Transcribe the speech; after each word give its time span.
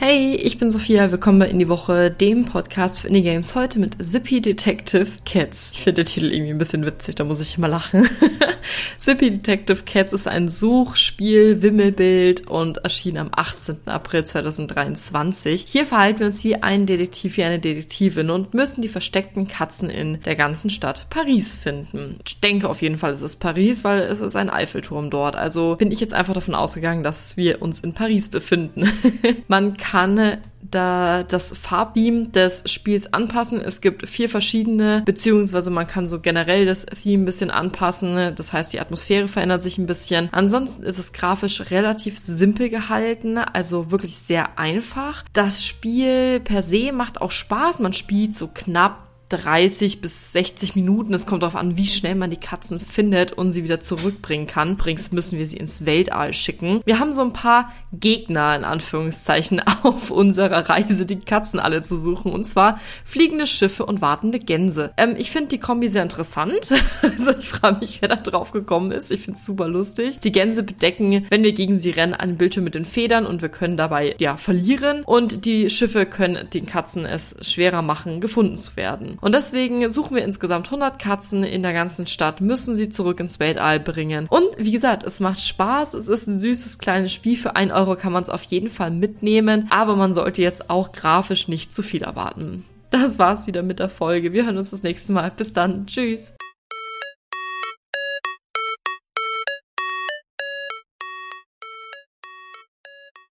Hey, 0.00 0.36
ich 0.36 0.60
bin 0.60 0.70
Sophia, 0.70 1.10
willkommen 1.10 1.40
bei 1.40 1.48
In 1.48 1.58
die 1.58 1.68
Woche, 1.68 2.08
dem 2.08 2.44
Podcast 2.44 3.00
für 3.00 3.08
Indie 3.08 3.22
Games. 3.22 3.56
Heute 3.56 3.80
mit 3.80 3.96
Zippy 4.00 4.40
Detective 4.40 5.08
Cats. 5.24 5.72
Ich 5.74 5.82
finde 5.82 6.04
den 6.04 6.06
Titel 6.06 6.32
irgendwie 6.32 6.52
ein 6.52 6.58
bisschen 6.58 6.86
witzig, 6.86 7.16
da 7.16 7.24
muss 7.24 7.40
ich 7.40 7.58
immer 7.58 7.66
lachen. 7.66 8.08
Zippy 8.96 9.30
Detective 9.30 9.82
Cats 9.84 10.12
ist 10.12 10.28
ein 10.28 10.46
Suchspiel, 10.48 11.62
Wimmelbild 11.62 12.46
und 12.46 12.78
erschien 12.78 13.18
am 13.18 13.30
18. 13.32 13.78
April 13.86 14.24
2023. 14.24 15.64
Hier 15.66 15.84
verhalten 15.84 16.20
wir 16.20 16.26
uns 16.26 16.44
wie 16.44 16.54
ein 16.54 16.86
Detektiv, 16.86 17.36
wie 17.36 17.42
eine 17.42 17.58
Detektivin 17.58 18.30
und 18.30 18.54
müssen 18.54 18.82
die 18.82 18.88
versteckten 18.88 19.48
Katzen 19.48 19.90
in 19.90 20.22
der 20.22 20.36
ganzen 20.36 20.70
Stadt 20.70 21.08
Paris 21.10 21.56
finden. 21.56 22.20
Ich 22.24 22.40
denke 22.40 22.68
auf 22.68 22.82
jeden 22.82 22.98
Fall, 22.98 23.10
es 23.10 23.22
ist 23.22 23.40
Paris, 23.40 23.82
weil 23.82 24.02
es 24.02 24.20
ist 24.20 24.36
ein 24.36 24.48
Eiffelturm 24.48 25.10
dort. 25.10 25.34
Also 25.34 25.74
bin 25.74 25.90
ich 25.90 25.98
jetzt 25.98 26.14
einfach 26.14 26.34
davon 26.34 26.54
ausgegangen, 26.54 27.02
dass 27.02 27.36
wir 27.36 27.60
uns 27.62 27.80
in 27.80 27.94
Paris 27.94 28.28
befinden. 28.28 28.88
Man 29.48 29.76
kann 29.76 29.87
kann 29.90 30.38
da 30.70 31.22
das 31.22 31.56
Farbbeam 31.56 32.32
des 32.32 32.64
Spiels 32.66 33.12
anpassen. 33.12 33.60
Es 33.60 33.80
gibt 33.80 34.08
vier 34.08 34.28
verschiedene, 34.28 35.02
beziehungsweise 35.06 35.70
man 35.70 35.86
kann 35.86 36.08
so 36.08 36.20
generell 36.20 36.66
das 36.66 36.84
Theme 36.84 37.22
ein 37.22 37.26
bisschen 37.26 37.50
anpassen. 37.50 38.34
Das 38.34 38.52
heißt, 38.52 38.72
die 38.72 38.80
Atmosphäre 38.80 39.28
verändert 39.28 39.62
sich 39.62 39.78
ein 39.78 39.86
bisschen. 39.86 40.28
Ansonsten 40.32 40.82
ist 40.82 40.98
es 40.98 41.12
grafisch 41.12 41.70
relativ 41.70 42.18
simpel 42.18 42.68
gehalten, 42.68 43.38
also 43.38 43.90
wirklich 43.90 44.18
sehr 44.18 44.58
einfach. 44.58 45.24
Das 45.32 45.64
Spiel 45.64 46.40
per 46.40 46.62
se 46.62 46.92
macht 46.92 47.20
auch 47.20 47.30
Spaß. 47.30 47.80
Man 47.80 47.94
spielt 47.94 48.34
so 48.34 48.48
knapp 48.48 49.07
30 49.28 50.00
bis 50.00 50.32
60 50.32 50.74
Minuten. 50.74 51.12
Es 51.14 51.26
kommt 51.26 51.42
darauf 51.42 51.56
an, 51.56 51.76
wie 51.76 51.86
schnell 51.86 52.14
man 52.14 52.30
die 52.30 52.36
Katzen 52.36 52.80
findet 52.80 53.32
und 53.32 53.52
sie 53.52 53.64
wieder 53.64 53.80
zurückbringen 53.80 54.46
kann. 54.46 54.76
Bringst 54.76 55.12
müssen 55.12 55.38
wir 55.38 55.46
sie 55.46 55.56
ins 55.56 55.86
Weltall 55.86 56.32
schicken. 56.34 56.80
Wir 56.84 56.98
haben 56.98 57.12
so 57.12 57.22
ein 57.22 57.32
paar 57.32 57.72
Gegner 57.92 58.54
in 58.56 58.64
Anführungszeichen 58.64 59.60
auf 59.82 60.10
unserer 60.10 60.68
Reise, 60.68 61.06
die 61.06 61.20
Katzen 61.20 61.60
alle 61.60 61.82
zu 61.82 61.96
suchen. 61.96 62.32
Und 62.32 62.44
zwar 62.44 62.80
fliegende 63.04 63.46
Schiffe 63.46 63.84
und 63.84 64.00
wartende 64.00 64.38
Gänse. 64.38 64.92
Ähm, 64.96 65.14
ich 65.18 65.30
finde 65.30 65.48
die 65.48 65.60
Kombi 65.60 65.88
sehr 65.88 66.02
interessant. 66.02 66.72
also 67.02 67.32
ich 67.38 67.48
frage 67.48 67.80
mich, 67.80 68.00
wer 68.00 68.08
da 68.08 68.16
drauf 68.16 68.52
gekommen 68.52 68.92
ist. 68.92 69.10
Ich 69.10 69.22
finde 69.22 69.38
es 69.38 69.46
super 69.46 69.68
lustig. 69.68 70.20
Die 70.20 70.32
Gänse 70.32 70.62
bedecken, 70.62 71.26
wenn 71.28 71.42
wir 71.42 71.52
gegen 71.52 71.78
sie 71.78 71.90
rennen, 71.90 72.14
einen 72.14 72.36
Bildschirm 72.36 72.64
mit 72.64 72.74
den 72.74 72.84
Federn 72.84 73.26
und 73.26 73.42
wir 73.42 73.48
können 73.48 73.76
dabei 73.76 74.14
ja 74.18 74.36
verlieren. 74.36 75.02
Und 75.04 75.44
die 75.44 75.70
Schiffe 75.70 76.06
können 76.06 76.48
den 76.52 76.66
Katzen 76.66 77.04
es 77.04 77.36
schwerer 77.42 77.82
machen, 77.82 78.20
gefunden 78.20 78.56
zu 78.56 78.76
werden. 78.76 79.17
Und 79.20 79.34
deswegen 79.34 79.88
suchen 79.90 80.16
wir 80.16 80.24
insgesamt 80.24 80.66
100 80.66 80.98
Katzen 80.98 81.42
in 81.42 81.62
der 81.62 81.72
ganzen 81.72 82.06
Stadt, 82.06 82.40
müssen 82.40 82.74
sie 82.74 82.88
zurück 82.88 83.20
ins 83.20 83.40
Weltall 83.40 83.80
bringen. 83.80 84.26
Und 84.28 84.48
wie 84.56 84.72
gesagt, 84.72 85.02
es 85.04 85.20
macht 85.20 85.40
Spaß. 85.40 85.94
Es 85.94 86.08
ist 86.08 86.26
ein 86.26 86.38
süßes 86.38 86.78
kleines 86.78 87.12
Spiel. 87.12 87.36
Für 87.36 87.56
1 87.56 87.72
Euro 87.72 87.96
kann 87.96 88.12
man 88.12 88.22
es 88.22 88.30
auf 88.30 88.42
jeden 88.44 88.70
Fall 88.70 88.90
mitnehmen. 88.90 89.66
Aber 89.70 89.96
man 89.96 90.12
sollte 90.12 90.42
jetzt 90.42 90.70
auch 90.70 90.92
grafisch 90.92 91.48
nicht 91.48 91.72
zu 91.72 91.82
viel 91.82 92.02
erwarten. 92.02 92.64
Das 92.90 93.18
war's 93.18 93.46
wieder 93.46 93.62
mit 93.62 93.80
der 93.80 93.90
Folge. 93.90 94.32
Wir 94.32 94.44
hören 94.44 94.56
uns 94.56 94.70
das 94.70 94.82
nächste 94.82 95.12
Mal. 95.12 95.30
Bis 95.36 95.52
dann. 95.52 95.86
Tschüss. 95.86 96.37